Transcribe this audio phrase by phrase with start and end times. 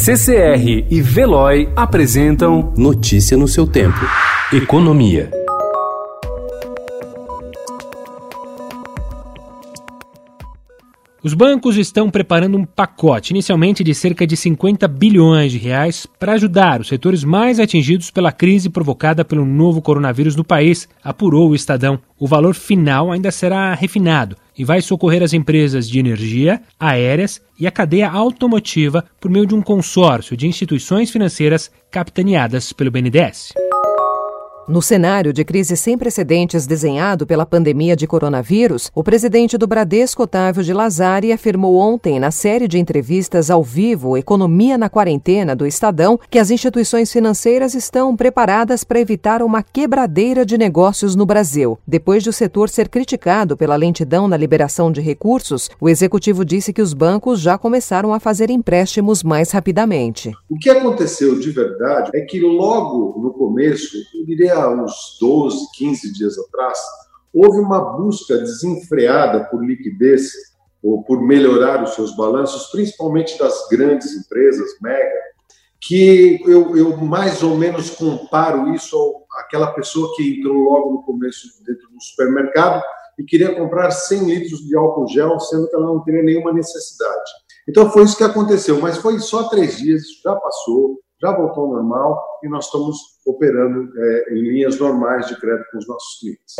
[0.00, 3.98] CCR e Veloy apresentam Notícia no seu tempo.
[4.52, 5.28] Economia.
[11.20, 16.34] Os bancos estão preparando um pacote, inicialmente de cerca de 50 bilhões de reais, para
[16.34, 21.56] ajudar os setores mais atingidos pela crise provocada pelo novo coronavírus no país, apurou o
[21.56, 21.98] Estadão.
[22.16, 27.66] O valor final ainda será refinado e vai socorrer as empresas de energia, aéreas e
[27.66, 33.67] a cadeia automotiva por meio de um consórcio de instituições financeiras capitaneadas pelo BNDES.
[34.68, 40.24] No cenário de crise sem precedentes desenhado pela pandemia de coronavírus, o presidente do Bradesco,
[40.24, 45.66] Otávio de Lazari, afirmou ontem, na série de entrevistas ao vivo Economia na Quarentena do
[45.66, 51.78] Estadão, que as instituições financeiras estão preparadas para evitar uma quebradeira de negócios no Brasil.
[51.86, 56.74] Depois de o setor ser criticado pela lentidão na liberação de recursos, o executivo disse
[56.74, 60.30] que os bancos já começaram a fazer empréstimos mais rapidamente.
[60.50, 65.68] O que aconteceu de verdade é que logo no começo, eu diria há uns 12,
[65.76, 66.78] 15 dias atrás,
[67.32, 70.30] houve uma busca desenfreada por liquidez
[70.82, 75.18] ou por melhorar os seus balanços, principalmente das grandes empresas, mega,
[75.80, 78.96] que eu, eu mais ou menos comparo isso
[79.38, 82.82] àquela pessoa que entrou logo no começo dentro do supermercado
[83.18, 87.30] e queria comprar 100 litros de álcool gel, sendo que ela não teria nenhuma necessidade.
[87.68, 91.72] Então foi isso que aconteceu, mas foi só três dias, já passou, já voltou ao
[91.72, 96.54] normal e nós estamos operando é, em linhas normais de crédito com os nossos clientes.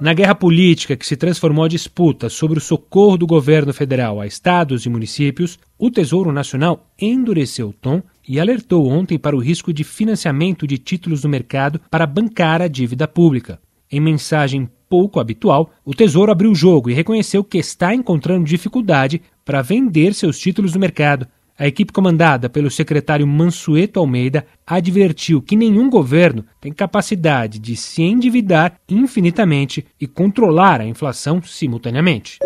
[0.00, 4.26] Na guerra política que se transformou a disputa sobre o socorro do governo federal a
[4.26, 9.72] estados e municípios, o Tesouro Nacional endureceu o tom e alertou ontem para o risco
[9.72, 13.60] de financiamento de títulos no mercado para bancar a dívida pública.
[13.90, 19.22] Em mensagem pouco habitual, o Tesouro abriu o jogo e reconheceu que está encontrando dificuldade
[19.44, 25.56] para vender seus títulos no mercado, a equipe comandada pelo secretário Mansueto Almeida advertiu que
[25.56, 32.38] nenhum governo tem capacidade de se endividar infinitamente e controlar a inflação simultaneamente.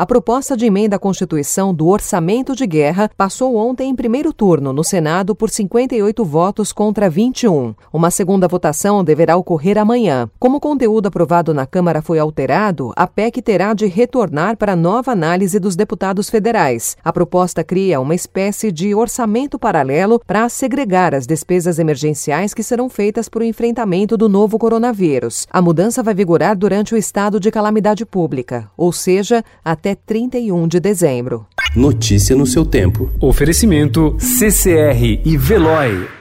[0.00, 4.72] A proposta de emenda à Constituição do Orçamento de Guerra passou ontem em primeiro turno
[4.72, 7.74] no Senado por 58 votos contra 21.
[7.92, 10.26] Uma segunda votação deverá ocorrer amanhã.
[10.38, 15.12] Como o conteúdo aprovado na Câmara foi alterado, a PEC terá de retornar para nova
[15.12, 16.96] análise dos deputados federais.
[17.04, 22.88] A proposta cria uma espécie de orçamento paralelo para segregar as despesas emergenciais que serão
[22.88, 25.46] feitas para o enfrentamento do novo coronavírus.
[25.50, 30.68] A mudança vai vigorar durante o estado de calamidade pública, ou seja, até até 31
[30.68, 31.46] de dezembro.
[31.74, 33.10] Notícia no seu tempo.
[33.20, 36.19] Oferecimento CCR e Veloy.